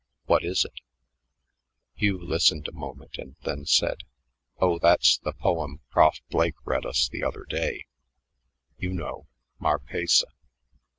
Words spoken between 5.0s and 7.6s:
the poem Prof Blake read us the other